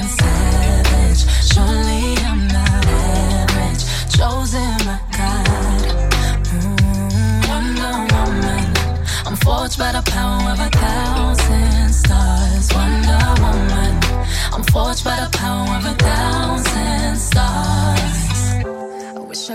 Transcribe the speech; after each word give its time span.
savage. 0.00 1.22
Surely 1.52 2.16
I'm 2.24 2.48
not 2.48 2.86
average, 2.86 3.84
chosen 4.16 4.78
God. 5.18 5.82
Mm, 6.48 7.48
Wonder 7.48 7.94
Woman, 8.14 8.66
I'm 9.26 9.36
forged 9.36 9.78
by 9.78 9.92
the 9.92 10.02
power 10.10 10.50
of 10.52 10.60
a 10.60 10.70
thousand 10.70 11.92
stars. 11.92 12.72
Wonder 12.74 13.22
Woman, 13.42 13.94
I'm 14.54 14.64
forged 14.64 15.04
by 15.04 15.16
the 15.20 15.28
power 15.30 15.41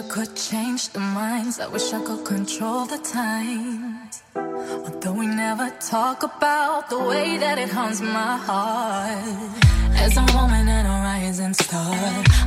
could 0.10 0.36
change 0.36 0.90
the 0.90 1.00
minds. 1.00 1.60
I 1.60 1.68
wish 1.68 1.92
I 1.94 2.02
could 2.02 2.24
control 2.24 2.86
the 2.86 2.98
times. 2.98 4.24
Although 4.36 5.14
we 5.14 5.28
never 5.28 5.70
talk 5.82 6.24
about 6.24 6.90
the 6.90 7.00
way 7.00 7.38
that 7.38 7.58
it 7.58 7.70
haunts 7.70 8.00
my 8.02 8.38
heart. 8.48 9.66
As 9.96 10.16
a 10.16 10.26
woman 10.36 10.68
and 10.68 10.88
a 10.88 10.98
rising 11.10 11.54
star, 11.54 11.96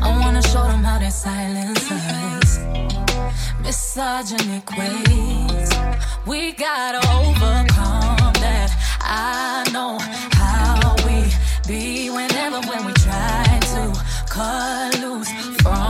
I 0.07 0.09
wanna 0.21 0.43
show 0.43 0.65
them 0.71 0.83
how 0.83 0.99
they 0.99 1.11
silence 1.11 1.91
us. 1.91 2.51
Misogynic 3.63 4.67
ways, 4.79 5.71
we 6.27 6.53
gotta 6.53 7.03
overcome 7.19 8.33
that. 8.45 8.71
I 9.01 9.69
know 9.75 9.99
how 10.41 10.97
we 11.07 11.19
be 11.69 12.11
whenever 12.11 12.61
when 12.69 12.87
we 12.87 12.93
try 12.93 13.59
to 13.75 13.83
cut 14.29 14.99
loose 15.03 15.31
from 15.63 15.90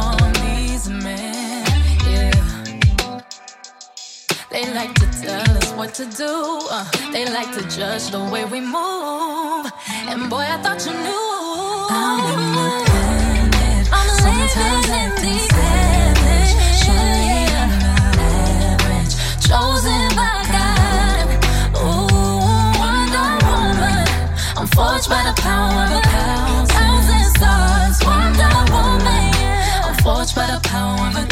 They 4.62 4.74
like 4.74 4.92
to 4.96 5.06
tell 5.22 5.56
us 5.56 5.72
what 5.72 5.94
to 5.94 6.04
do. 6.04 6.60
uh, 6.70 6.84
they 7.12 7.24
like 7.24 7.50
to 7.54 7.62
judge 7.74 8.10
the 8.10 8.20
way 8.22 8.44
we 8.44 8.60
move. 8.60 9.72
And 10.06 10.28
boy, 10.28 10.44
I 10.44 10.60
thought 10.62 10.84
you 10.84 10.92
knew. 10.92 11.88
I'm 11.88 12.20
independent. 12.28 13.88
Sometimes 14.20 14.88
acting 15.00 15.40
savage. 15.48 16.52
Surely 16.76 17.48
I'm 17.56 17.72
not 17.80 18.20
average. 18.20 19.14
Chosen 19.48 20.04
by 20.12 20.44
God. 20.52 21.28
Ooh, 21.80 22.12
Wonder 22.84 23.32
Woman. 23.48 24.04
I'm 24.60 24.68
forged 24.76 25.08
by 25.08 25.22
the 25.24 25.32
power 25.40 25.88
of 25.88 25.90
a 25.96 26.02
thousand 26.68 27.24
stars. 27.32 27.96
Wonder 28.04 28.52
Woman. 28.76 29.32
I'm 29.88 29.96
forged 30.04 30.34
by 30.36 30.44
the 30.52 30.60
power 30.68 31.00
of 31.08 31.16
a 31.16 31.29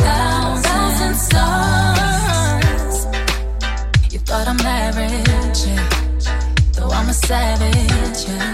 I'm 7.09 7.13
a 7.13 7.15
savage, 7.15 8.29
yeah. 8.29 8.53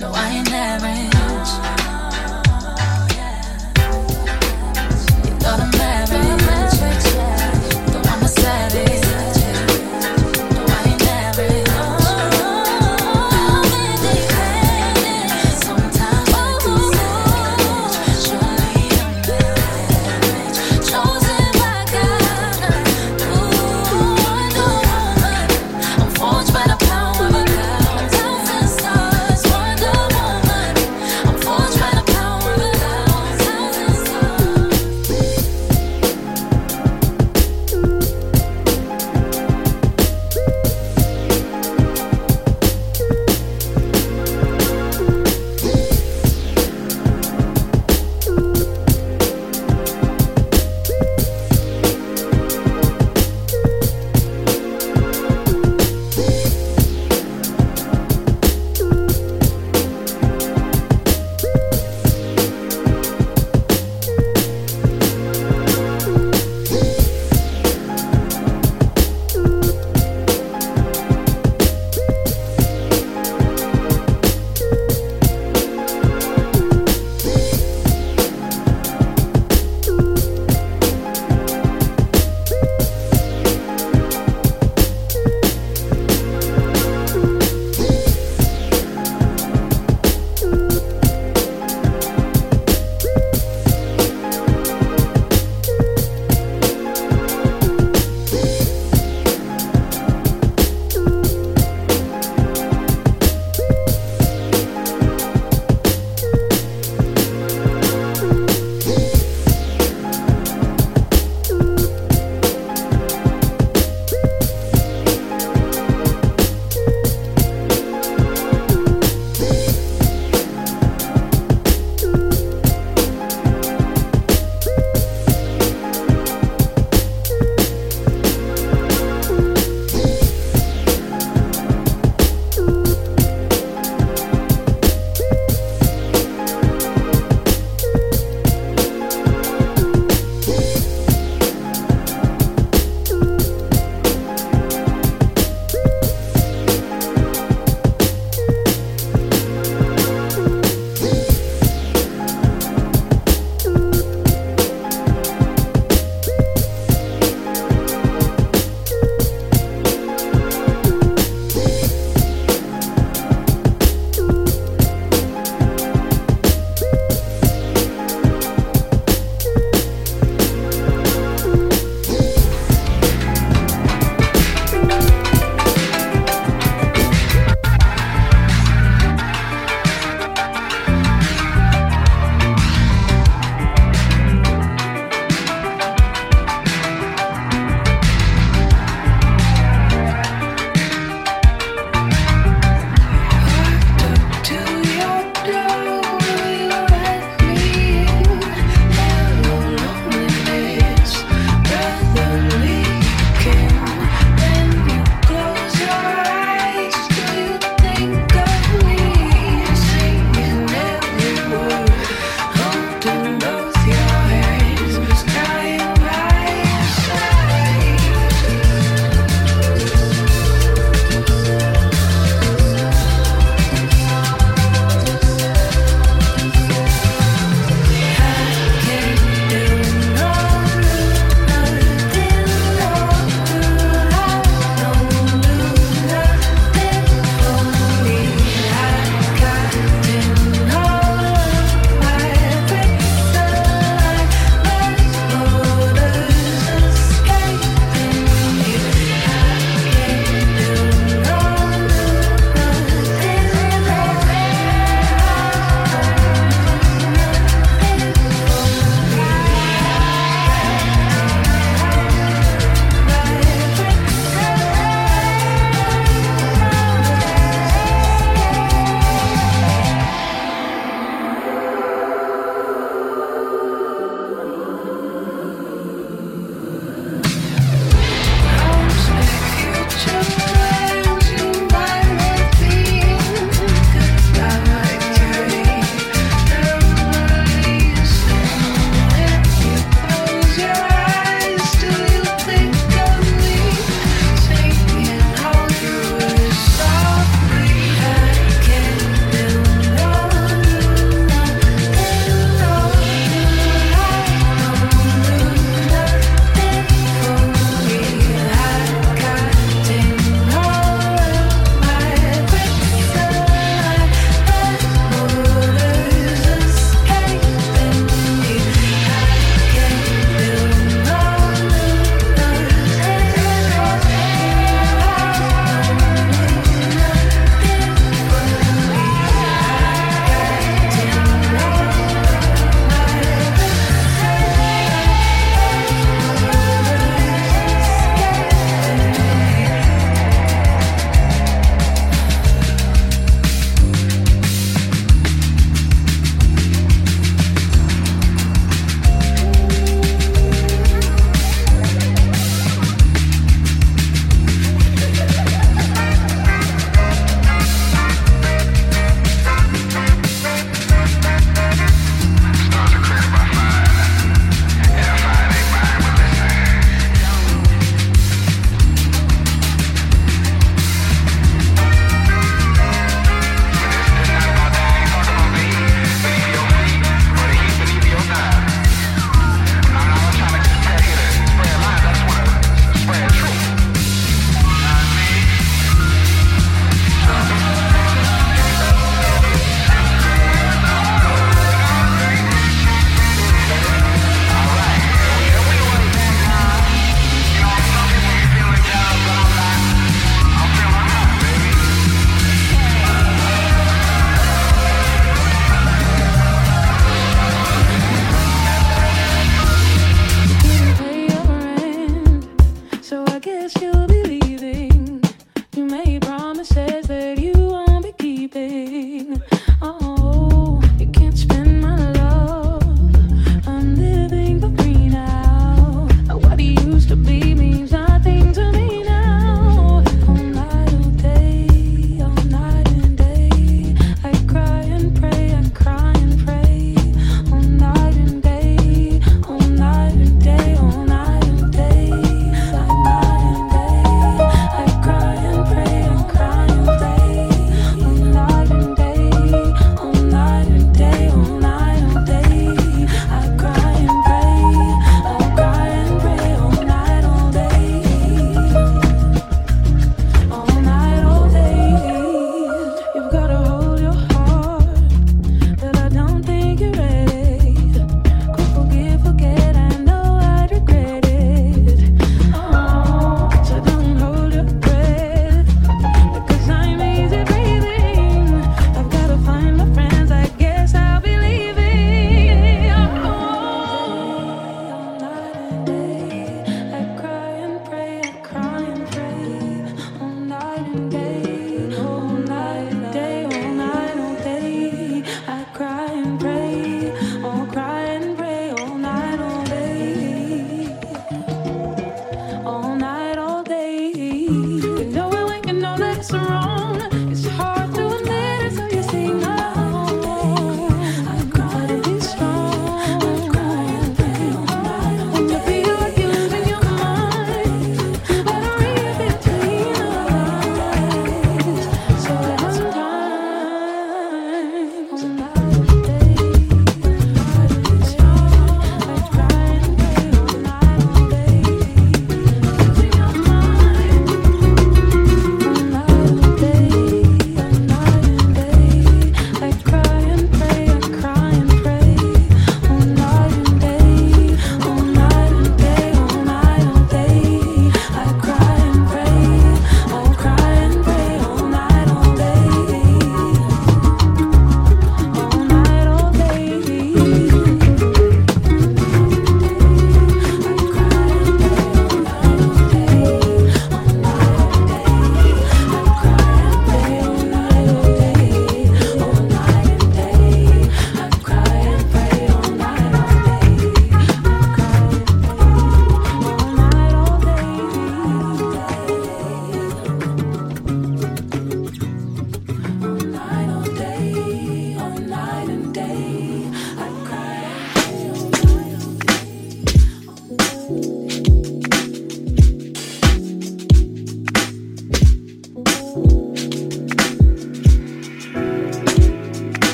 No, 0.00 0.10
I 0.14 0.30
ain't 0.30 0.50
average. 0.50 1.17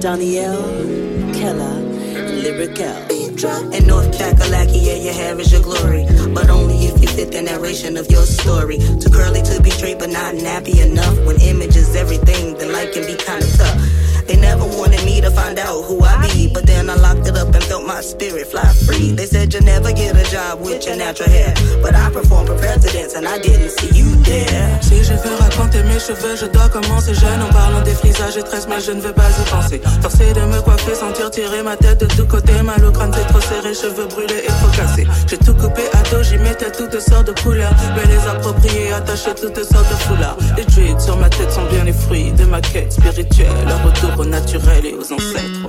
Donniele, 0.00 1.34
Kella, 1.34 1.76
and 1.76 2.42
Lyric 2.42 2.80
L. 2.80 3.06
And 3.72 3.86
North 3.86 4.10
Kakalaki, 4.18 4.80
yeah, 4.80 4.94
your 4.94 5.12
hair 5.12 5.38
is 5.38 5.52
your 5.52 5.62
glory. 5.62 6.06
But 6.32 6.48
only 6.48 6.86
if 6.86 7.02
you 7.02 7.08
fit 7.08 7.32
the 7.32 7.42
narration 7.42 7.98
of 7.98 8.10
your 8.10 8.24
story. 8.24 8.78
Too 8.78 9.10
curly 9.10 9.42
to 9.42 9.62
be 9.62 9.70
straight, 9.70 9.98
but 9.98 10.08
not 10.08 10.34
nappy 10.34 10.82
enough. 10.82 11.18
When 11.26 11.38
image 11.42 11.76
is 11.76 11.94
everything, 11.94 12.56
then 12.56 12.72
life 12.72 12.94
can 12.94 13.04
be 13.04 13.14
kinda 13.14 13.46
tough. 13.58 13.76
They 14.26 14.36
never 14.36 14.64
wanted 14.64 15.04
me 15.04 15.20
to 15.20 15.30
find 15.30 15.58
out 15.58 15.82
who 15.84 16.02
I 16.02 16.26
be, 16.32 16.48
but 16.48 16.66
then 16.66 16.88
I 16.88 16.94
locked 16.94 17.26
it 17.26 17.36
up 17.36 17.54
and 17.54 17.64
felt 17.64 17.86
my 17.86 18.00
spirit 18.00 18.46
fly 18.46 18.72
They 19.00 19.26
said 19.26 19.52
you 19.54 19.60
never 19.60 19.92
get 19.92 20.14
a 20.14 20.24
job 20.30 20.60
with 20.60 20.84
your 20.86 20.96
natural 20.96 21.30
hair, 21.30 21.54
but 21.82 21.94
I 21.94 22.10
performed 22.10 22.48
for 22.48 22.56
presidents 22.56 23.14
and 23.14 23.26
I 23.26 23.38
didn't 23.38 23.70
see 23.70 23.88
you 23.96 24.14
there. 24.24 24.78
Si 24.82 25.02
je 25.02 25.14
veux 25.14 25.36
raconter 25.40 25.82
mes 25.84 25.98
cheveux, 25.98 26.36
je 26.36 26.46
dois 26.46 26.68
commencer 26.68 27.14
jeune 27.14 27.40
en 27.42 27.48
parlant 27.48 27.80
des 27.82 27.94
frisages 27.94 28.36
et 28.36 28.42
tresses, 28.42 28.66
mais 28.68 28.80
je 28.80 28.92
ne 28.92 29.00
veux 29.00 29.12
pas 29.12 29.30
y 29.30 29.50
penser. 29.50 29.80
Forcer 30.02 30.32
de 30.34 30.40
me 30.40 30.60
coiffer, 30.60 30.94
sentir 30.94 31.30
tirer 31.30 31.62
ma 31.62 31.76
tête 31.76 32.00
de 32.00 32.06
tous 32.06 32.26
côtés, 32.26 32.62
mal 32.62 32.84
au 32.84 32.92
crâne, 32.92 33.12
c'est 33.14 33.26
trop 33.26 33.40
serré, 33.40 33.72
cheveux 33.74 34.06
brûlés 34.06 34.44
et 34.44 34.52
trop 34.60 34.70
cassés. 34.76 35.06
J'ai 35.26 35.38
tout 35.38 35.54
coupé 35.54 35.82
à 35.92 36.02
dos, 36.10 36.22
j'y 36.22 36.38
mettais 36.38 36.70
toutes 36.70 37.00
sortes 37.00 37.26
de 37.26 37.40
couleurs, 37.40 37.74
mais 37.96 38.04
les 38.06 38.28
approprier, 38.28 38.92
attacher 38.92 39.34
toutes 39.34 39.64
sortes 39.64 39.90
de 39.90 39.96
foulards. 40.04 40.36
Les 40.56 40.64
druides 40.64 41.00
sur 41.00 41.16
ma 41.16 41.30
tête 41.30 41.50
sont 41.50 41.66
bien 41.72 41.84
les 41.84 41.92
fruits 41.94 42.32
de 42.32 42.44
ma 42.44 42.60
quête 42.60 42.92
spirituelle, 42.92 43.48
le 43.66 43.88
retour 43.88 44.20
au 44.20 44.24
naturel 44.26 44.84
et 44.84 44.94
aux 44.94 45.12
ancêtres. 45.12 45.68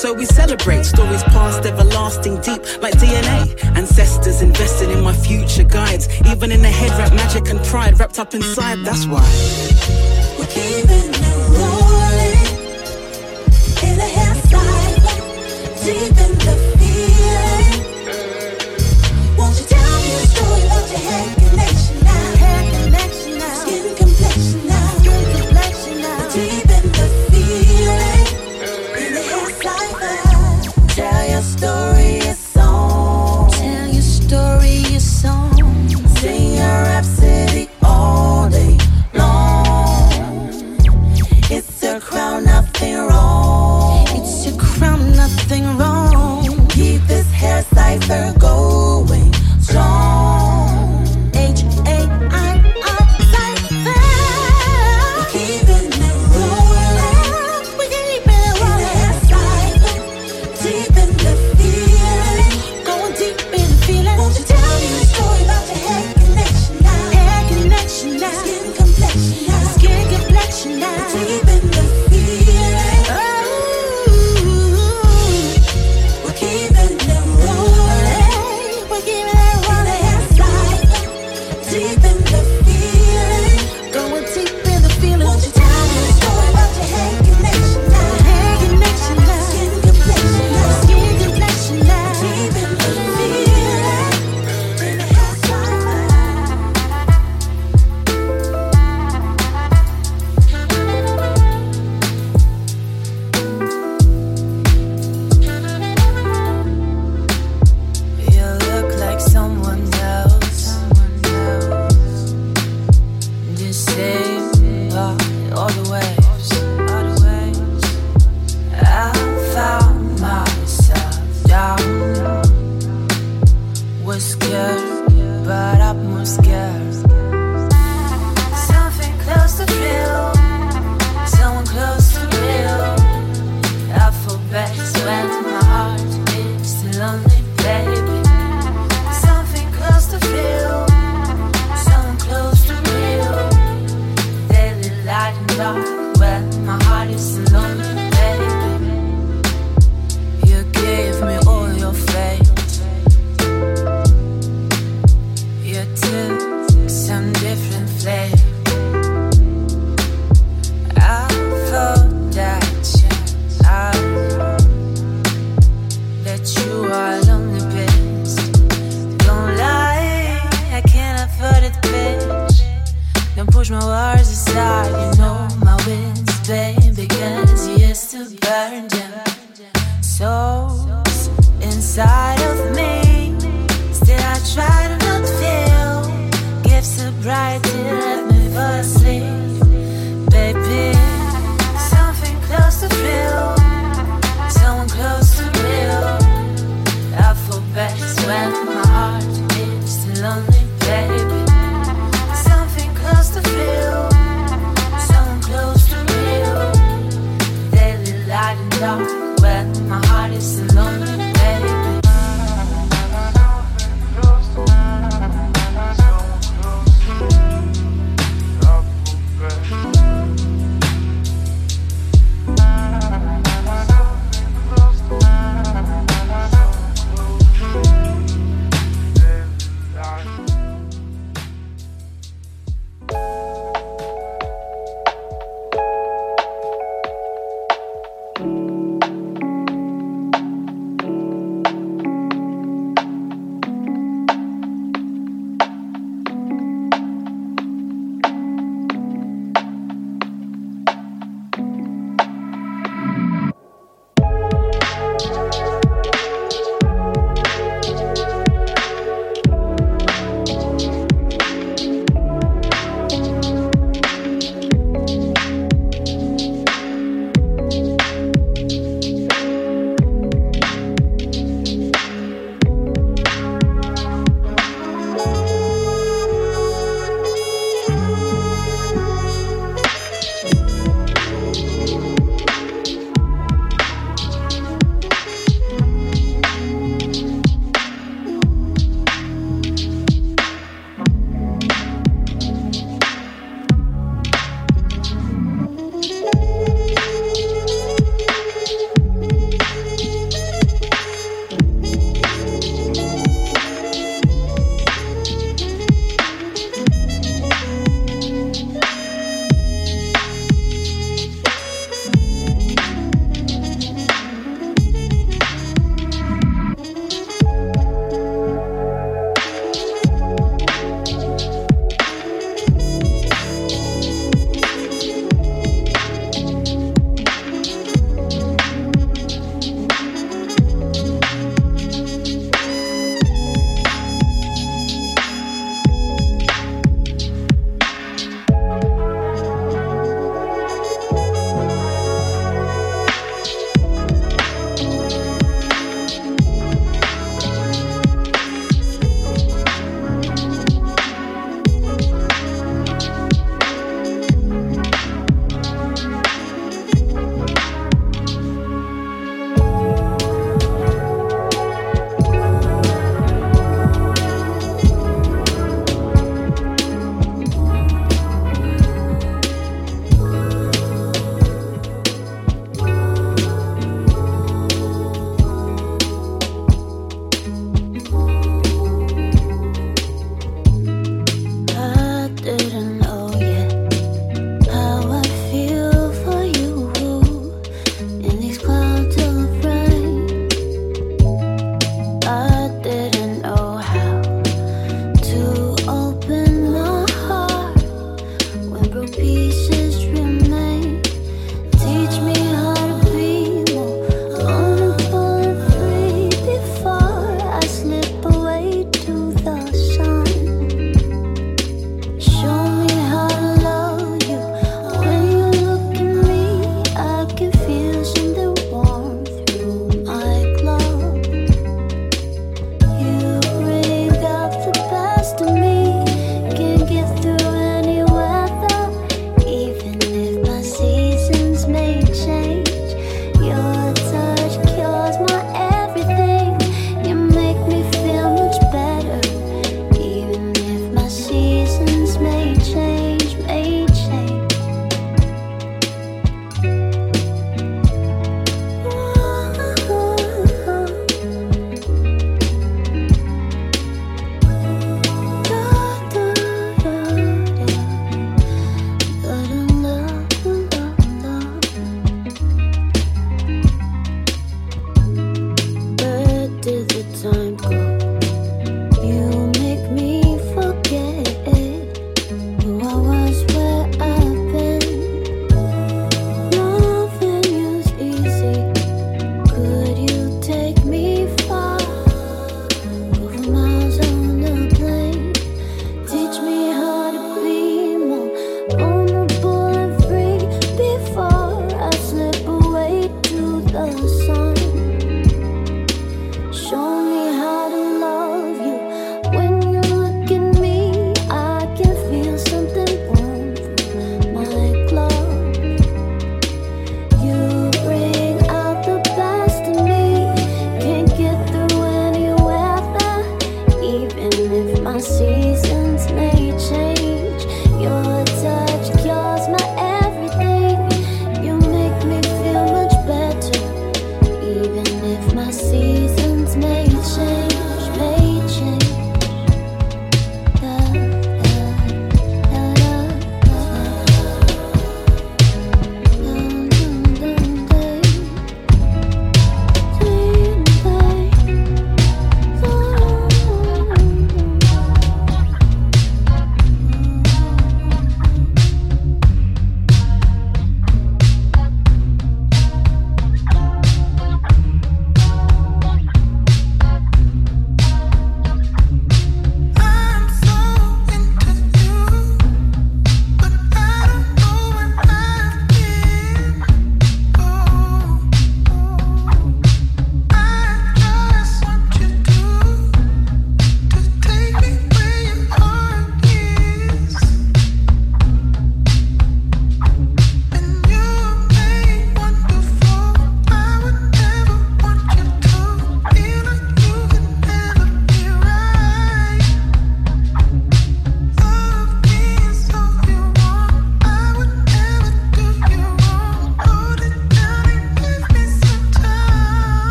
So 0.00 0.14
we 0.14 0.24
celebrate. 0.24 0.84
Stories 0.84 1.22
past, 1.24 1.66
everlasting, 1.66 2.40
deep 2.40 2.62
like 2.80 2.94
DNA. 2.94 3.76
Ancestors 3.76 4.40
invested 4.40 4.90
in 4.90 5.04
my 5.04 5.12
future 5.12 5.64
guides. 5.64 6.08
Even 6.26 6.50
in 6.50 6.62
the 6.62 6.70
head 6.70 6.90
wrap 6.98 7.12
magic 7.12 7.50
and 7.50 7.60
pride 7.66 8.00
wrapped 8.00 8.18
up 8.18 8.32
inside, 8.34 8.78
that's 8.78 9.06
why. 9.06 9.69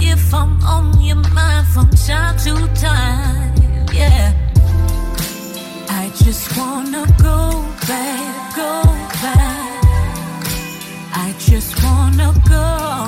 if 0.00 0.34
I'm 0.34 0.62
on 0.64 1.00
your 1.02 1.16
mind 1.34 1.66
from 1.68 1.88
time 1.90 2.36
to 2.44 2.54
time. 2.74 3.52
Yeah. 3.92 4.32
I 5.88 6.10
just 6.24 6.56
wanna 6.56 7.06
go 7.18 7.64
back, 7.86 8.56
go 8.56 8.82
back. 9.22 9.84
I 11.12 11.34
just 11.38 11.82
wanna 11.84 12.32
go 12.48 13.06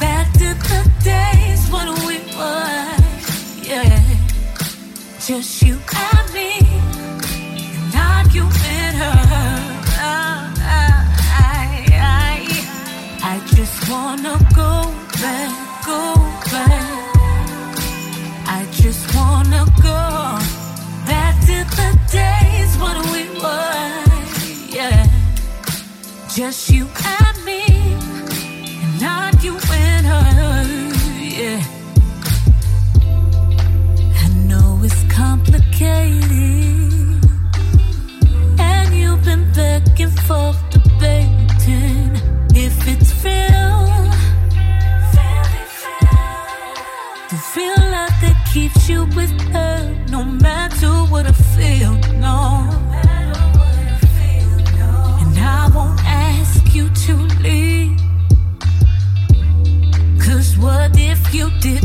back 0.00 0.32
to 0.34 0.48
the 0.68 0.80
days 1.02 1.62
when 1.70 1.88
we 2.06 2.16
were. 2.38 2.96
Yeah. 3.62 4.00
Just 5.26 5.63
just 26.34 26.68
you 26.68 26.88
and 27.06 27.23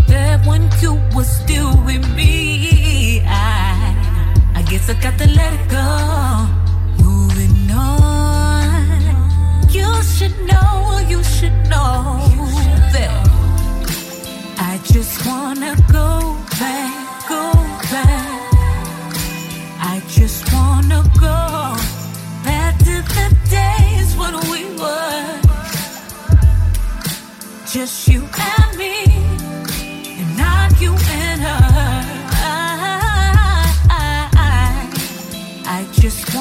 that 0.09 0.45
when 0.45 0.69
you 0.81 0.93
were 1.15 1.23
still 1.23 1.71
with 1.85 2.05
me, 2.15 3.21
I, 3.25 4.51
I 4.55 4.61
guess 4.63 4.89
I 4.89 4.93
got 5.05 5.17
to 5.19 5.27
let 5.39 5.53
it 5.53 5.65
go. 5.69 5.87
Moving 7.03 7.71
on, 7.71 8.99
you 9.69 9.89
should 10.03 10.37
know, 10.51 10.99
you 11.07 11.23
should 11.23 11.57
know 11.73 12.19
that 12.93 13.13
I 14.57 14.79
just 14.93 15.25
wanna 15.27 15.75
go 15.91 16.35
back, 16.59 17.29
go 17.29 17.43
back. 17.93 18.27
I 19.93 20.01
just 20.09 20.41
wanna 20.53 21.01
go 21.19 21.37
back 22.43 22.77
to 22.79 22.95
the 23.15 23.27
days 23.49 24.09
when 24.17 24.35
we 24.51 24.61
were 24.81 25.39
just 27.71 28.07
you 28.07 28.21
and 28.21 28.68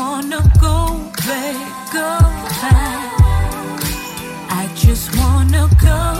wanna 0.08 0.40
go 0.58 0.76
back, 1.26 1.92
go 1.92 2.10
back. 2.60 3.82
I 4.60 4.70
just 4.74 5.14
wanna 5.18 5.68
go. 5.82 6.17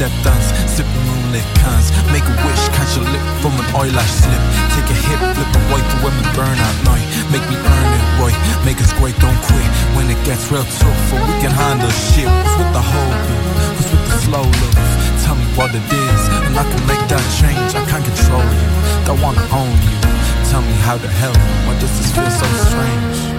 step 0.00 0.24
dance, 0.24 0.48
sipping 0.64 1.04
moonlit 1.04 1.44
cans. 1.60 1.92
Make 2.08 2.24
a 2.24 2.32
wish, 2.40 2.64
catch 2.72 2.96
a 2.96 3.04
lip 3.04 3.20
from 3.44 3.52
an 3.60 3.68
eyelash 3.76 4.08
slip. 4.08 4.40
Take 4.72 4.88
a 4.88 4.96
hit, 4.96 5.20
flip 5.36 5.52
a 5.52 5.60
wipe 5.68 5.84
for 5.92 6.08
when 6.08 6.14
we 6.16 6.24
burn 6.32 6.56
out 6.56 6.76
night. 6.88 7.04
Make 7.28 7.44
me 7.52 7.56
earn 7.60 7.90
it 7.92 8.04
right, 8.16 8.38
make 8.64 8.80
us 8.80 8.96
great, 8.96 9.12
don't 9.20 9.36
quit. 9.44 9.68
When 10.00 10.08
it 10.08 10.16
gets 10.24 10.48
real 10.48 10.64
tough, 10.80 11.12
or 11.12 11.20
we 11.28 11.36
can 11.44 11.52
handle 11.52 11.92
shit. 11.92 12.24
What's 12.24 12.56
with 12.56 12.72
the 12.72 12.80
whole 12.80 13.12
bit? 13.28 13.44
What's 13.76 13.90
with 13.92 14.04
the 14.08 14.16
slow 14.24 14.46
love? 14.48 14.80
Tell 15.20 15.36
me 15.36 15.44
what 15.52 15.68
it 15.76 15.84
is, 15.84 16.22
and 16.48 16.56
I 16.56 16.64
can 16.64 16.82
make 16.88 17.04
that 17.12 17.26
change. 17.36 17.76
I 17.76 17.84
can't 17.84 18.00
control 18.00 18.40
you, 18.40 18.68
don't 19.04 19.20
wanna 19.20 19.44
own 19.52 19.76
you. 19.84 20.00
Tell 20.48 20.64
me 20.64 20.72
how 20.80 20.96
to 20.96 21.08
help, 21.20 21.36
why 21.68 21.76
does 21.76 21.92
this 22.00 22.08
feel 22.16 22.30
so 22.32 22.48
strange? 22.72 23.29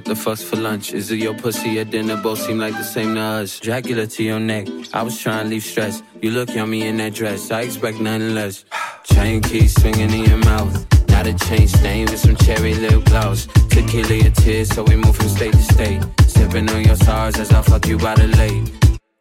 What 0.00 0.06
the 0.06 0.16
fuck's 0.16 0.42
for 0.42 0.56
lunch. 0.56 0.94
Is 0.94 1.10
it 1.10 1.18
your 1.18 1.34
pussy 1.34 1.78
at 1.78 1.90
dinner? 1.90 2.16
Both 2.16 2.40
seem 2.40 2.58
like 2.58 2.72
the 2.72 2.82
same 2.82 3.16
to 3.16 3.20
us. 3.20 3.60
Dracula 3.60 4.06
to 4.06 4.22
your 4.22 4.40
neck. 4.40 4.66
I 4.94 5.02
was 5.02 5.18
trying 5.20 5.44
to 5.44 5.50
leave 5.50 5.62
stress. 5.62 6.02
You 6.22 6.30
look 6.30 6.48
yummy 6.54 6.86
in 6.86 6.96
that 6.98 7.12
dress. 7.12 7.50
I 7.50 7.62
expect 7.62 8.00
nothing 8.00 8.34
less. 8.34 8.64
Chain 9.04 9.42
keys 9.42 9.74
swinging 9.78 10.10
in 10.10 10.24
your 10.24 10.38
mouth. 10.38 10.72
Not 11.10 11.26
a 11.26 11.34
chain 11.34 11.68
stain 11.68 12.06
with 12.06 12.18
some 12.18 12.36
cherry 12.36 12.72
lip 12.74 13.04
gloss. 13.04 13.46
Tequila 13.68 14.14
your 14.14 14.32
tears, 14.32 14.70
so 14.70 14.84
we 14.84 14.96
move 14.96 15.16
from 15.16 15.28
state 15.28 15.52
to 15.52 15.62
state. 15.74 16.02
Sipping 16.26 16.70
on 16.70 16.82
your 16.82 16.96
stars 16.96 17.36
as 17.36 17.52
I 17.52 17.60
fuck 17.60 17.86
you 17.86 17.98
by 17.98 18.14
the 18.14 18.28
lake. 18.40 18.72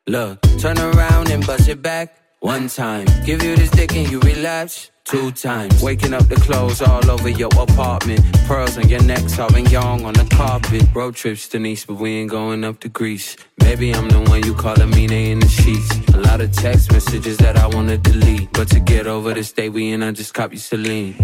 Look, 0.08 0.42
turn 0.60 0.78
around 0.80 1.30
and 1.30 1.46
bust 1.46 1.68
it 1.68 1.82
back. 1.82 2.16
One 2.40 2.70
time, 2.70 3.06
give 3.26 3.44
you 3.44 3.58
this 3.58 3.72
dick 3.72 3.94
and 3.98 4.10
you 4.10 4.22
relapse 4.22 4.92
two 5.10 5.32
times. 5.32 5.82
Waking 5.82 6.14
up 6.14 6.28
the 6.28 6.36
clothes 6.36 6.82
all 6.82 7.10
over 7.10 7.30
your 7.30 7.50
apartment. 7.58 8.22
Pearls 8.48 8.78
on 8.78 8.88
your 8.88 9.02
neck, 9.04 9.28
solving 9.30 9.66
young 9.68 10.06
on 10.06 10.14
the 10.14 10.26
carpet. 10.36 10.84
Road 10.94 11.16
trips 11.16 11.48
to 11.50 11.60
Nice, 11.60 11.86
but 11.86 11.96
we 11.96 12.18
ain't 12.18 12.30
going 12.30 12.64
up 12.64 12.80
to 12.82 12.90
Greece. 12.90 13.36
Maybe 13.62 13.94
I'm 13.94 14.08
the 14.10 14.22
one 14.30 14.44
you 14.44 14.54
call 14.54 14.80
a 14.80 14.88
mean 14.88 15.12
in 15.12 15.40
the 15.40 15.48
sheets. 15.48 15.90
A 16.14 16.18
lot 16.18 16.42
of 16.42 16.52
text 16.52 16.92
messages 16.92 17.38
that 17.38 17.58
I 17.58 17.68
wanna 17.68 17.98
delete. 17.98 18.52
But 18.54 18.70
to 18.70 18.80
get 18.80 19.08
over 19.08 19.34
this 19.34 19.52
day 19.52 19.70
we 19.70 19.92
in, 19.92 20.04
I 20.04 20.12
just 20.12 20.34
copy 20.34 20.58
Celine. 20.58 21.16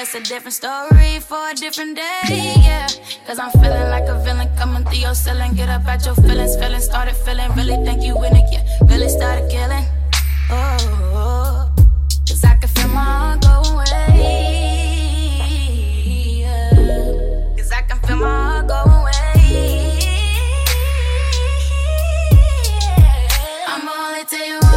That's 0.00 0.14
a 0.14 0.20
different 0.22 0.54
story 0.54 1.20
for 1.20 1.50
a 1.50 1.54
different 1.54 1.94
day, 1.94 2.54
yeah. 2.64 2.88
Cause 3.26 3.38
I'm 3.38 3.50
feeling 3.50 3.90
like 3.90 4.08
a 4.08 4.18
villain 4.24 4.48
coming 4.56 4.82
through 4.82 4.96
your 4.96 5.14
ceiling. 5.14 5.52
Get 5.52 5.68
up 5.68 5.86
at 5.86 6.06
your 6.06 6.14
feelings, 6.14 6.56
feeling 6.56 6.80
started 6.80 7.14
feeling. 7.16 7.52
Really 7.52 7.76
think 7.84 8.02
you 8.02 8.16
in 8.24 8.34
it, 8.34 8.48
yeah. 8.50 8.64
Really 8.86 9.10
started 9.10 9.50
killing. 9.50 9.84
Oh, 10.48 11.70
cause 12.26 12.42
I 12.44 12.56
can 12.56 12.68
feel 12.70 12.88
my 12.88 13.04
heart 13.04 13.42
go 13.42 13.62
away. 13.74 13.84
Cause 17.58 17.70
I 17.70 17.82
can 17.82 17.98
feel 17.98 18.16
my 18.16 18.26
heart 18.26 18.68
go 18.68 18.80
away. 18.96 19.12
I'ma 23.68 23.92
only 24.06 24.24
tell 24.24 24.46
you 24.48 24.69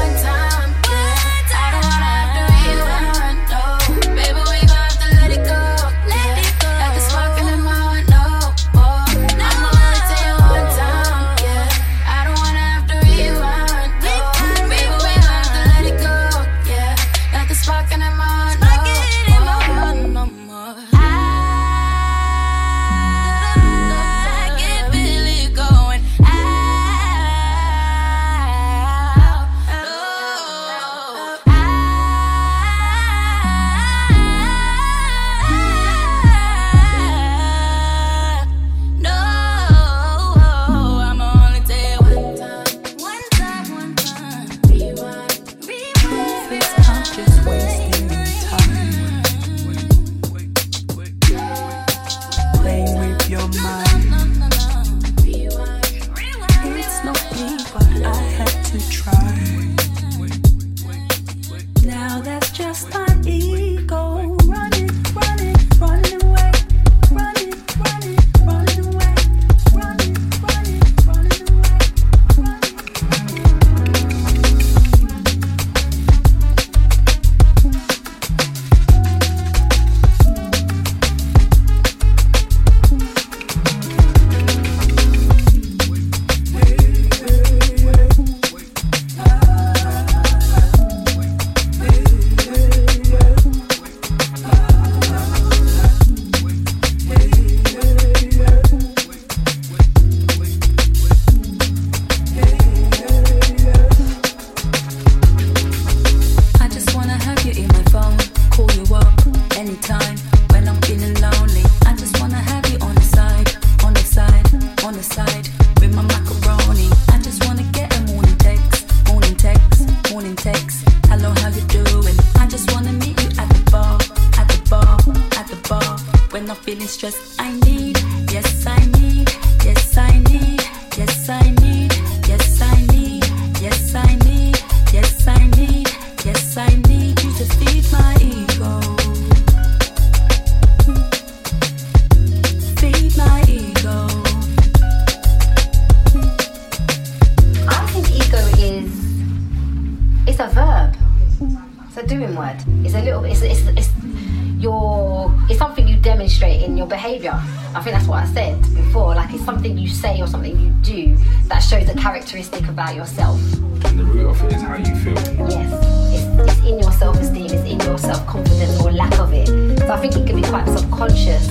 your 156.84 156.90
behaviour. 156.90 157.40
I 157.76 157.82
think 157.82 157.96
that's 157.96 158.08
what 158.08 158.24
I 158.24 158.26
said 158.34 158.62
before. 158.76 159.16
Like 159.16 159.34
it's 159.34 159.46
something 159.46 159.78
you 159.78 159.88
say 159.88 160.22
or 160.22 160.28
something 160.28 160.60
you 160.60 160.70
do 160.82 161.16
that 161.48 161.60
shows 161.60 161.88
a 161.88 161.94
characteristic 161.94 162.68
about 162.68 162.94
yourself. 162.94 163.40
And 163.86 164.00
the 164.00 164.04
root 164.04 164.28
of 164.28 164.44
it 164.44 164.54
is 164.54 164.62
how 164.62 164.76
you 164.76 164.96
feel. 164.98 165.14
Yes, 165.50 165.72
it's, 166.14 166.52
it's 166.52 166.68
in 166.68 166.80
your 166.80 166.92
self-esteem. 166.92 167.46
It's 167.46 167.64
in 167.64 167.80
your 167.88 167.98
self-confidence 167.98 168.82
or 168.82 168.92
lack 168.92 169.18
of 169.18 169.32
it. 169.32 169.48
So 169.80 169.94
I 169.94 169.98
think 170.02 170.16
it 170.18 170.28
can 170.28 170.36
be 170.36 170.48
quite 170.48 170.68
subconscious. 170.68 171.50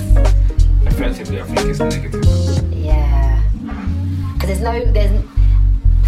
Effectively, 0.85 1.41
I 1.41 1.45
think 1.45 1.69
it's 1.69 1.79
negative. 1.79 2.23
Yeah. 2.71 3.41
Because 4.33 4.49
there's 4.49 4.61
no 4.61 4.85
there's 4.91 5.11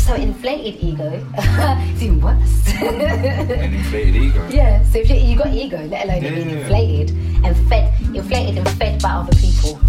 so 0.05 0.13
inflated 0.13 0.83
ego. 0.83 1.25
it's 1.37 2.01
even 2.03 2.21
worse. 2.21 2.67
An 2.79 3.73
inflated 3.73 4.15
ego. 4.15 4.47
Yeah, 4.49 4.83
so 4.83 4.99
if 4.99 5.09
you, 5.09 5.15
you 5.15 5.35
got 5.37 5.47
ego, 5.47 5.83
let 5.87 6.05
alone 6.05 6.23
it 6.23 6.35
being 6.35 6.49
Yeah. 6.49 6.57
inflated 6.57 7.09
and 7.43 7.69
fed, 7.69 7.93
inflated 8.13 8.57
and 8.59 8.69
fed 8.77 9.01
by 9.01 9.09
other 9.09 9.33
people. 9.35 9.79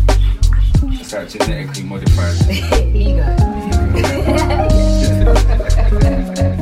It's 0.85 1.13
like 1.13 1.29
genetically 1.29 1.83
modified. 1.83 2.35
ego. 2.97 3.27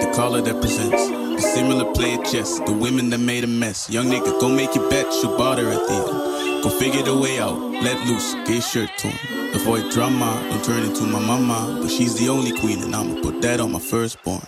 the 0.00 0.12
color 0.14 0.40
that 0.40 0.60
presents. 0.60 1.08
The 1.08 1.40
similar 1.40 1.92
play 1.92 2.14
of 2.14 2.24
chess, 2.24 2.58
the 2.60 2.72
women 2.72 3.10
that 3.10 3.18
made 3.18 3.44
a 3.44 3.46
mess. 3.46 3.90
Young 3.90 4.06
nigga, 4.06 4.40
go 4.40 4.48
make 4.48 4.74
your 4.74 4.88
bet, 4.88 5.12
she'll 5.12 5.36
bother 5.36 5.68
at 5.68 5.86
the 5.86 5.94
end. 5.94 6.62
Go 6.62 6.70
figure 6.70 7.02
the 7.02 7.16
way 7.16 7.38
out, 7.38 7.58
let 7.58 8.06
loose, 8.06 8.34
get 8.46 8.62
shirt 8.62 8.90
torn. 8.98 9.14
Avoid 9.54 9.90
drama, 9.92 10.46
don't 10.50 10.64
turn 10.64 10.82
into 10.82 11.04
my 11.04 11.20
mama. 11.20 11.80
But 11.82 11.90
she's 11.90 12.18
the 12.18 12.28
only 12.28 12.58
queen, 12.60 12.82
and 12.82 12.94
I'ma 12.94 13.20
put 13.22 13.42
that 13.42 13.60
on 13.60 13.72
my 13.72 13.78
firstborn. 13.78 14.46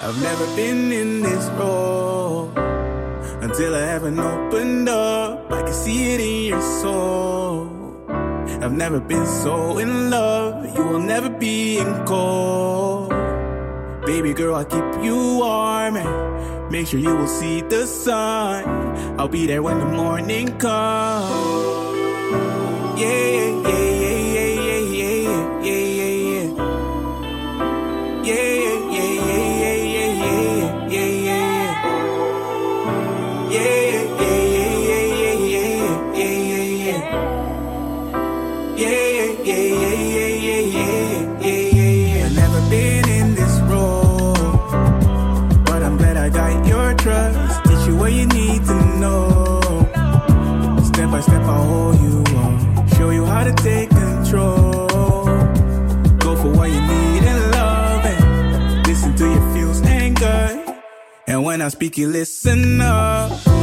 I've 0.00 0.20
never 0.22 0.46
been 0.54 0.92
in 0.92 1.22
this 1.22 1.48
role 1.58 2.52
until 3.40 3.74
I 3.74 3.80
haven't 3.80 4.18
opened 4.18 4.88
up. 4.88 5.50
I 5.50 5.62
can 5.62 5.72
see 5.72 6.14
it 6.14 6.20
in 6.20 6.44
your 6.52 6.62
soul. 6.82 7.85
I've 8.62 8.72
never 8.72 9.00
been 9.00 9.26
so 9.26 9.78
in 9.78 10.10
love. 10.10 10.76
You 10.76 10.84
will 10.84 11.00
never 11.00 11.28
be 11.28 11.78
in 11.78 12.04
cold. 12.04 13.10
Baby 14.06 14.32
girl, 14.32 14.54
I'll 14.54 14.64
keep 14.64 15.04
you 15.04 15.16
warm 15.38 15.96
and 15.96 16.70
make 16.70 16.86
sure 16.86 17.00
you 17.00 17.14
will 17.14 17.26
see 17.28 17.60
the 17.60 17.86
sun. 17.86 18.64
I'll 19.18 19.28
be 19.28 19.46
there 19.46 19.62
when 19.62 19.78
the 19.78 19.86
morning 19.86 20.56
comes. 20.58 21.30
Yeah, 23.00 23.68
yeah, 23.68 23.85
know. 49.00 49.60
Step 50.82 51.10
by 51.10 51.20
step, 51.20 51.42
I'll 51.42 51.64
hold 51.64 52.00
you 52.00 52.24
on. 52.36 52.88
Show 52.96 53.10
you 53.10 53.24
how 53.24 53.44
to 53.44 53.52
take 53.52 53.90
control. 53.90 55.26
Go 56.18 56.36
for 56.36 56.50
what 56.56 56.70
you 56.70 56.80
need 56.80 57.22
and 57.24 57.50
love 57.52 58.04
and 58.04 58.86
listen 58.86 59.14
to 59.16 59.24
your 59.24 59.54
feels 59.54 59.80
and 59.82 60.18
gut. 60.18 60.82
And 61.26 61.44
when 61.44 61.62
I 61.62 61.68
speak, 61.68 61.98
you 61.98 62.08
listen 62.08 62.80
up. 62.80 63.55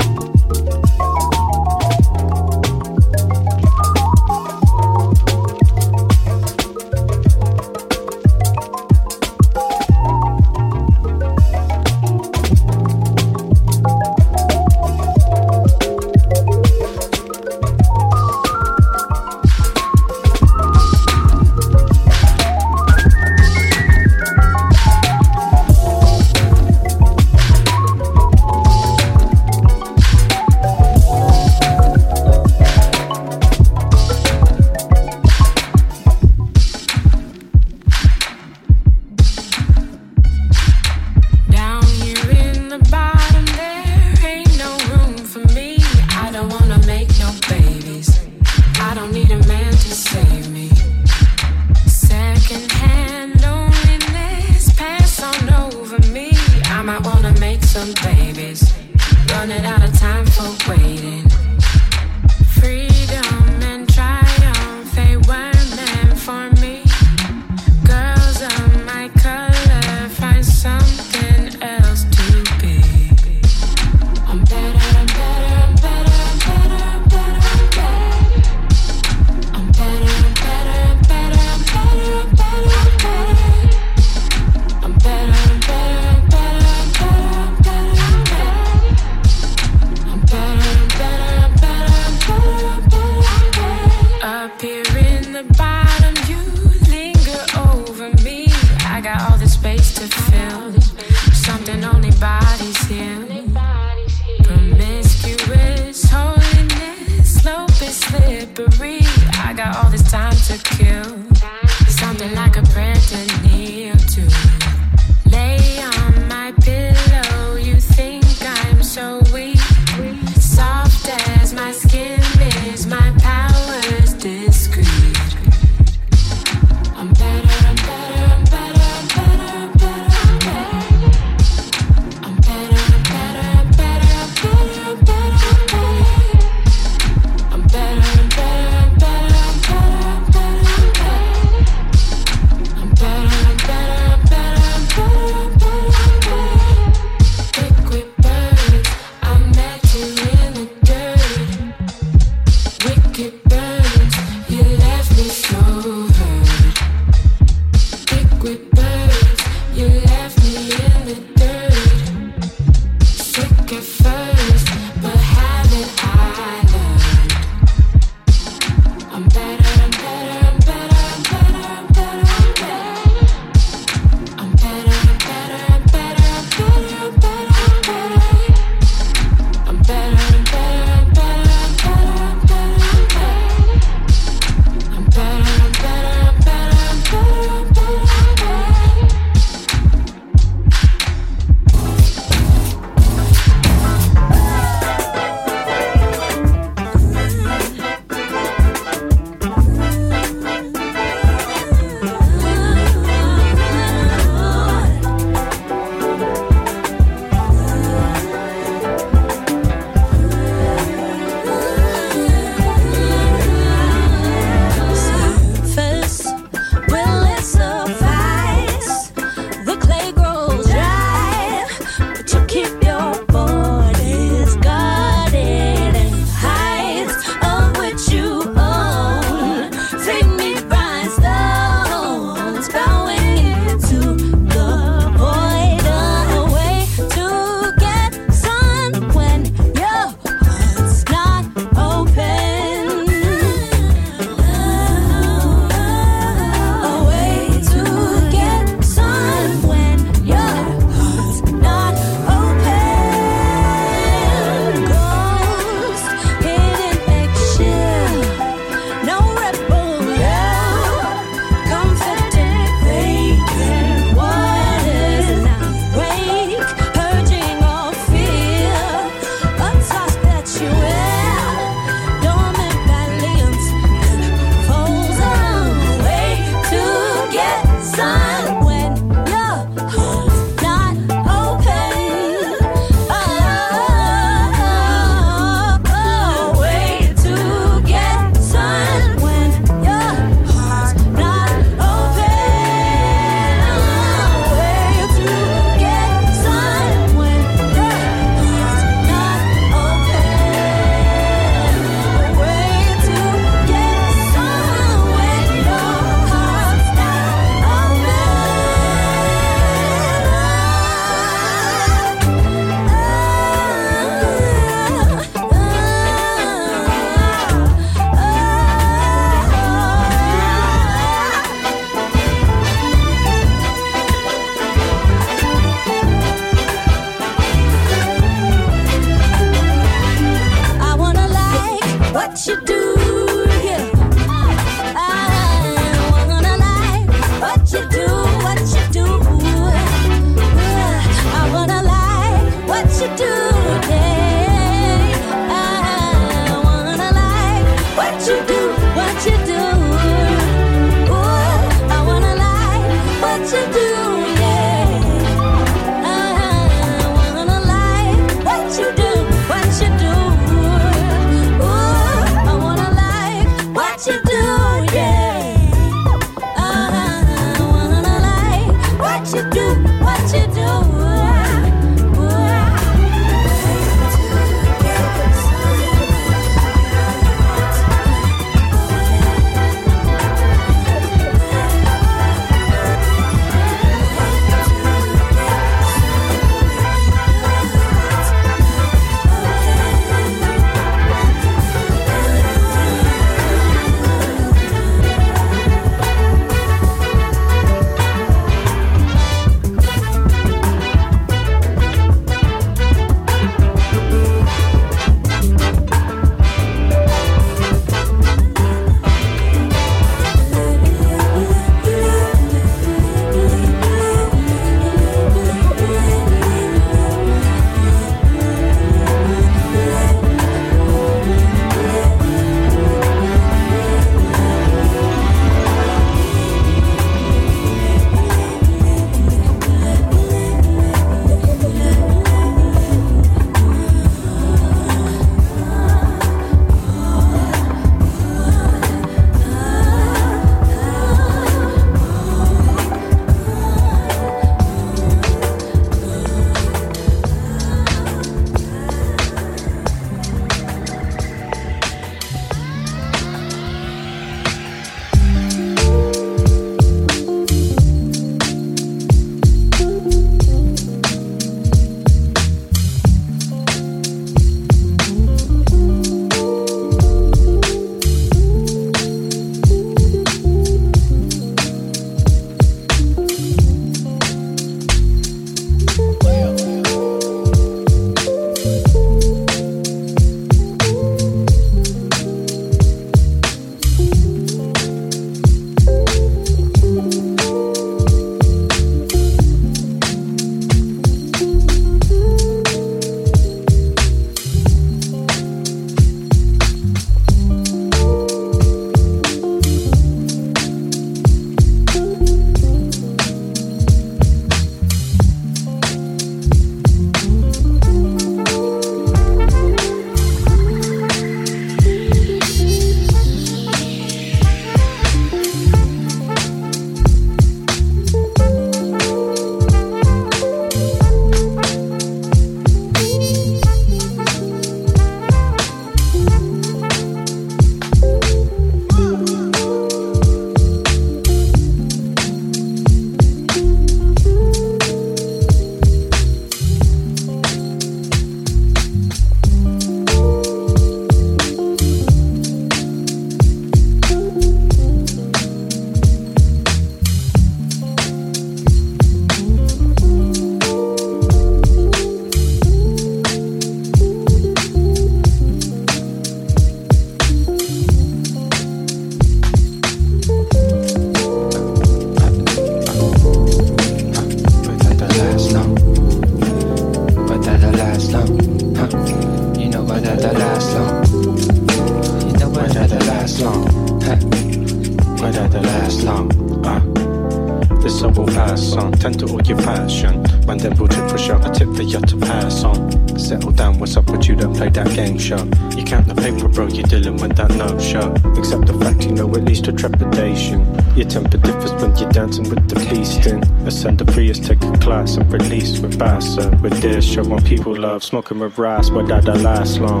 Release 595.98 596.36
with 596.62 596.80
this, 596.80 597.04
show 597.04 597.24
my 597.24 597.40
people 597.40 597.76
love. 597.76 598.04
Smoking 598.04 598.38
with 598.40 598.58
rice, 598.58 598.90
but 598.90 599.06
that 599.08 599.24
that 599.24 599.40
last 599.40 599.80
long. 599.80 600.00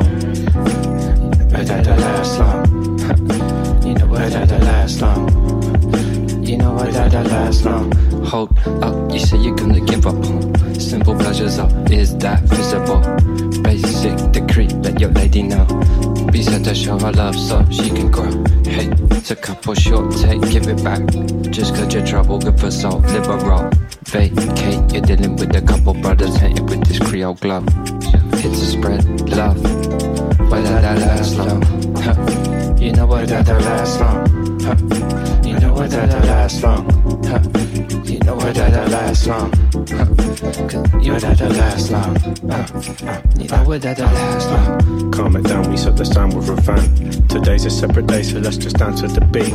But 1.50 1.66
that 1.66 1.84
that 1.84 1.98
last 1.98 2.38
long. 2.40 3.86
You 3.86 3.94
know 3.94 4.06
what 4.06 4.30
that 4.30 4.48
that 4.48 4.62
last 4.62 5.00
long. 5.00 5.28
You 6.44 6.56
know 6.56 6.72
what 6.74 6.92
that 6.92 7.10
that 7.12 7.26
last 7.26 7.64
long. 7.64 7.92
Hold 8.24 8.58
up, 8.82 9.12
you 9.12 9.18
say 9.18 9.38
you're 9.38 9.56
gonna 9.56 9.80
give 9.80 10.06
up 10.06 10.14
on 10.14 10.80
simple 10.80 11.14
pleasures 11.14 11.58
up. 11.58 11.70
Is 11.90 12.16
that 12.18 12.42
visible? 12.42 13.00
Basic 13.62 14.32
decree, 14.32 14.68
let 14.68 15.00
your 15.00 15.10
lady 15.10 15.42
know. 15.42 15.66
Be 16.32 16.42
sent 16.42 16.64
to 16.66 16.74
show 16.74 16.98
her 16.98 17.12
love 17.12 17.36
so 17.36 17.64
she 17.70 17.90
can 17.90 18.10
grow. 18.10 18.30
Hey, 18.64 18.90
it's 19.10 19.30
a 19.30 19.36
couple 19.36 19.74
short 19.74 20.14
take, 20.16 20.42
give 20.50 20.68
it 20.68 20.82
back. 20.84 21.02
Just 21.50 21.74
cause 21.74 21.92
you're 21.92 22.06
trouble, 22.06 22.38
good 22.38 22.58
for 22.58 22.70
soul, 22.70 23.00
liberal. 23.00 23.70
Vacate, 24.08 24.90
you're 24.90 25.02
dealing 25.02 25.36
with 25.36 25.54
a 25.54 25.60
couple 25.60 25.92
brothers 25.92 26.34
hating 26.36 26.64
with 26.64 26.82
this 26.84 26.98
Creole 26.98 27.34
glove. 27.34 27.66
It's 28.32 28.62
a 28.62 28.66
spread, 28.66 29.04
love. 29.28 29.62
Why 30.50 30.62
that, 30.62 30.80
that 30.80 30.98
last 30.98 31.36
long? 31.36 31.62
Huh. 31.94 32.76
You 32.80 32.92
know 32.92 33.06
what 33.06 33.28
that'll 33.28 33.60
last 33.60 34.00
long. 34.00 34.60
Huh. 34.62 34.76
You 35.46 35.58
know 35.58 35.74
what 35.74 35.90
that'll 35.90 36.20
last 36.26 36.62
long. 36.62 36.88
Huh. 37.24 37.42
You 38.04 38.18
know 38.20 38.34
what 38.34 38.54
that'll 38.54 38.88
last 38.90 39.26
long. 39.26 39.52
Huh. 39.52 41.00
You 41.02 41.12
know 41.12 41.18
that'll 41.18 41.50
last 41.50 41.90
long. 41.90 42.16
Huh. 42.48 42.66
You 43.38 43.48
know 43.48 43.64
what 43.64 43.82
that'll 43.82 44.06
last 44.06 44.50
long. 44.50 45.10
Calm 45.12 45.36
it 45.36 45.42
down, 45.42 45.70
we 45.70 45.76
set 45.76 45.98
the 45.98 46.06
sound 46.06 46.34
with 46.34 46.48
a 46.48 46.62
fan. 46.62 47.17
Today's 47.28 47.66
a 47.66 47.70
separate 47.70 48.06
day, 48.06 48.22
so 48.22 48.38
let's 48.38 48.56
just 48.56 48.76
dance 48.76 49.02
to 49.02 49.08
the 49.08 49.20
beat. 49.20 49.52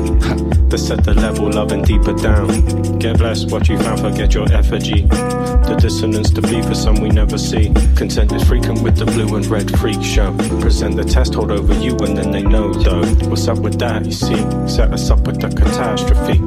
To 0.69 0.77
set 0.77 1.03
the 1.03 1.13
level, 1.15 1.49
loving 1.49 1.81
deeper 1.81 2.13
down. 2.13 2.47
Get 2.99 3.17
blessed, 3.17 3.51
what 3.51 3.67
you 3.67 3.77
found, 3.79 3.99
forget 4.01 4.33
your 4.33 4.51
effigy. 4.53 5.01
The 5.01 5.77
dissonance 5.81 6.29
to 6.31 6.41
be 6.41 6.61
for 6.61 6.75
some 6.75 7.01
we 7.01 7.09
never 7.09 7.37
see. 7.37 7.73
Consent 7.95 8.31
is 8.31 8.43
frequent 8.43 8.83
with 8.83 8.97
the 8.97 9.05
blue 9.05 9.35
and 9.35 9.45
red 9.47 9.69
freak 9.79 10.03
show. 10.03 10.35
Present 10.61 10.97
the 10.97 11.03
test, 11.03 11.33
hold 11.33 11.51
over 11.51 11.73
you, 11.73 11.97
and 11.97 12.15
then 12.15 12.31
they 12.31 12.43
know 12.43 12.71
though. 12.73 13.05
What's 13.27 13.47
up 13.47 13.57
with 13.57 13.79
that, 13.79 14.05
you 14.05 14.11
see? 14.11 14.37
Set 14.67 14.93
us 14.93 15.09
up 15.09 15.25
with 15.25 15.41
the 15.41 15.49
catastrophe. 15.49 16.37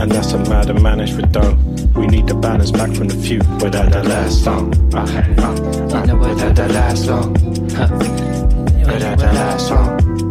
And 0.00 0.10
that's 0.10 0.32
a 0.32 0.38
and 0.38 0.82
managed 0.82 1.16
with 1.16 1.32
dough. 1.32 1.58
We 1.96 2.06
need 2.06 2.28
the 2.28 2.34
balance 2.34 2.70
back 2.70 2.92
from 2.94 3.08
the 3.08 3.16
few, 3.16 3.38
without 3.62 3.90
that 3.90 4.06
last 4.06 4.44
song. 4.44 4.72
Uh, 4.94 5.00
uh, 5.00 6.04
know 6.04 6.16
what 6.16 6.38
that'll 6.38 6.68
last 6.68 7.06
long. 7.06 8.25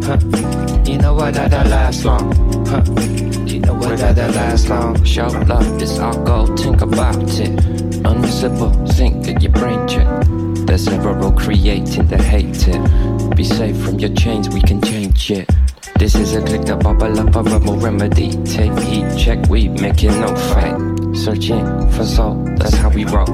Huh. 0.05 0.19
You 0.85 0.99
know 0.99 1.15
what 1.15 1.33
that'll 1.33 1.67
last 1.67 2.05
long. 2.05 2.31
Huh. 2.67 2.83
You 3.45 3.59
know 3.59 3.73
what 3.73 3.97
that'll 3.97 4.35
last 4.35 4.69
long. 4.69 5.03
Show 5.03 5.27
love 5.47 5.81
is 5.81 5.97
our 5.97 6.13
goal. 6.23 6.45
Think 6.55 6.81
about 6.81 7.15
it. 7.39 7.49
Unmissable. 8.05 8.71
Think 8.93 9.25
that 9.25 9.41
your 9.41 9.51
brain 9.51 9.87
check. 9.87 10.07
There's 10.67 10.83
several 10.83 11.31
creating 11.31 12.07
the 12.07 12.21
hate 12.21 12.67
it. 12.67 13.35
Be 13.35 13.43
safe 13.43 13.77
from 13.77 13.97
your 13.97 14.13
chains. 14.13 14.47
We 14.49 14.61
can 14.61 14.79
change 14.81 15.31
it. 15.31 15.49
This 15.97 16.13
is 16.13 16.35
a 16.35 16.41
click 16.43 16.65
to 16.65 16.75
bubble 16.75 17.19
up 17.19 17.35
a 17.35 17.41
rebel 17.41 17.77
remedy. 17.77 18.31
Take 18.43 18.77
heat, 18.79 19.07
check 19.17 19.49
we 19.49 19.69
making 19.69 20.19
no 20.19 20.35
fight. 20.35 20.75
Searching 21.15 21.65
for 21.91 22.05
soul, 22.05 22.43
that's 22.57 22.75
how 22.75 22.89
we 22.89 23.05
roll. 23.05 23.25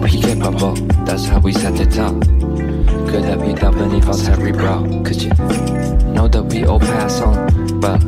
We 0.00 0.22
capable, 0.22 0.74
that's 1.04 1.26
how 1.26 1.40
we 1.40 1.52
set 1.52 1.80
it 1.80 1.98
up. 1.98 2.14
Could 3.10 3.24
that 3.24 3.40
be 3.40 3.52
done 3.52 3.74
beneath 3.76 4.06
our 4.06 4.14
cerebral? 4.14 5.02
Could 5.04 5.22
you 5.22 5.30
know 6.14 6.28
that 6.28 6.42
we 6.44 6.64
all 6.64 6.80
pass 6.80 7.20
on? 7.20 7.80
But 7.80 8.00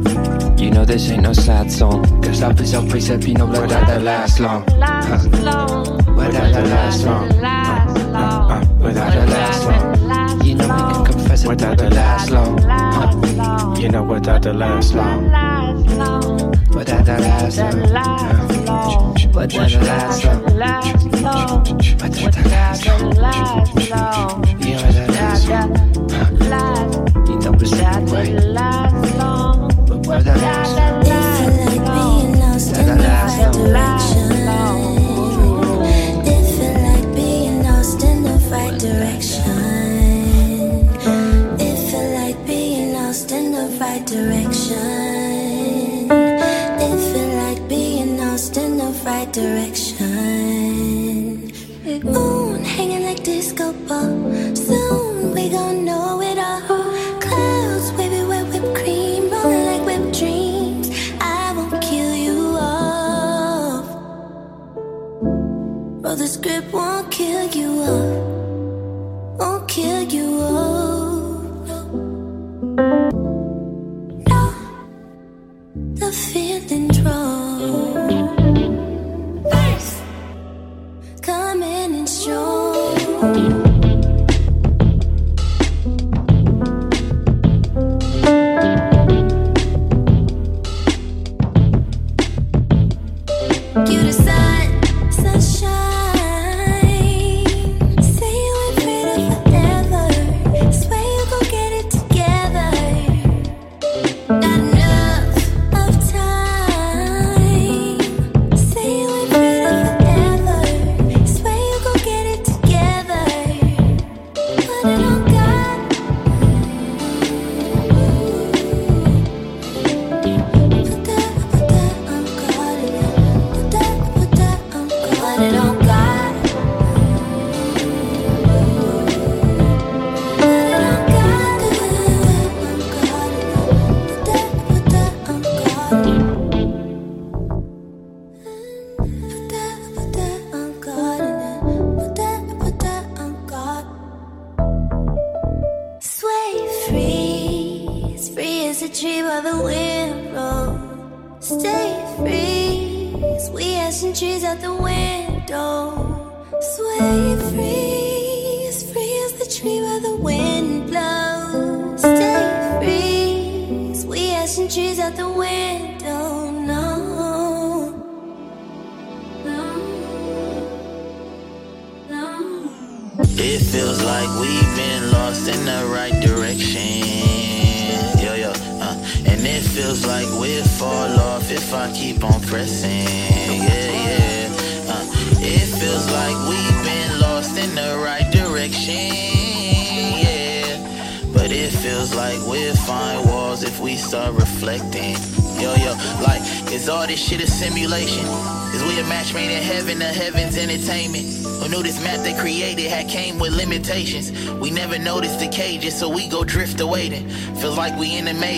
you 0.58 0.70
know 0.70 0.84
this 0.84 1.10
ain't 1.10 1.22
no 1.22 1.32
sad 1.32 1.70
song. 1.70 2.04
Cause 2.22 2.40
love 2.40 2.60
is 2.60 2.74
our 2.74 2.86
precept, 2.86 3.24
you 3.26 3.34
know 3.34 3.46
that 3.52 3.68
that'll 3.68 4.02
last 4.02 4.40
long. 4.40 4.64
Huh. 4.68 5.18
Where 6.14 6.30
that'll 6.30 6.64
last 6.70 7.04
long. 7.04 7.30
Uh, 7.44 8.64
Where 8.78 8.92
that'll 8.94 9.28
last 9.28 9.64
long. 9.66 10.44
You 10.44 10.54
know 10.54 10.66
we 10.66 10.70
can 10.94 11.04
confess 11.04 11.42
it, 11.44 11.46
where 11.46 11.56
that'll 11.56 11.90
last 11.90 12.30
long. 12.30 13.76
You 13.80 13.88
know 13.90 14.02
what 14.02 14.24
that'll 14.24 14.54
last 14.54 14.94
long. 14.94 15.24
Where 16.72 16.84
that'll 16.84 17.20
last 17.20 17.58
long. 17.58 17.82
Uh, 18.68 19.12
Where 19.32 19.46
that'll 19.46 19.82
last 19.82 20.24
long. 20.24 20.42
Where 20.42 22.10
that'll 22.10 22.52
last 22.52 22.86
long. 22.86 24.46
You 24.60 24.74
know 24.74 24.92
that 24.92 25.10
last 25.10 25.48
long. 25.48 27.05
Huh. 27.46 27.52
You 27.52 27.52
know 27.52 27.58
it's 27.62 27.70
not 27.80 28.10
right. 28.10 28.34
But 29.86 30.04
where 30.06 30.22
that 30.22 30.36
last 30.36 30.76
long. 33.54 33.72
Long. 33.72 34.25
Well, 66.46 66.62
the 66.62 66.85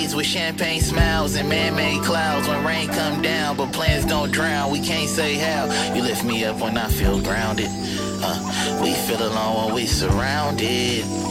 maze 0.08 0.16
with 0.16 0.26
champagne 0.26 0.80
smiles 0.80 1.34
and 1.36 1.48
man-made 1.48 2.02
clouds 2.02 2.48
when 2.48 2.64
rain 2.64 2.88
come 2.88 3.20
down, 3.22 3.56
but 3.56 3.72
plans 3.72 4.04
don't 4.04 4.30
drown. 4.30 4.70
We 4.70 4.80
can't 4.80 5.08
say 5.08 5.34
how. 5.34 5.94
You 5.94 6.02
lift 6.02 6.24
me 6.24 6.44
up 6.44 6.60
when 6.60 6.76
I 6.76 6.88
feel 6.88 7.20
grounded. 7.20 7.68
Uh, 7.70 8.80
we 8.82 8.94
feel 8.94 9.22
alone 9.22 9.66
when 9.66 9.74
we 9.74 9.86
surrounded. 9.86 11.27